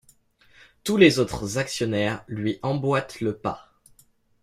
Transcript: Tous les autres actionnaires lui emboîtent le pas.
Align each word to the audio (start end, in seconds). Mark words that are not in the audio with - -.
Tous 0.83 0.97
les 0.97 1.19
autres 1.19 1.59
actionnaires 1.59 2.23
lui 2.27 2.57
emboîtent 2.63 3.21
le 3.21 3.37
pas. 3.37 3.69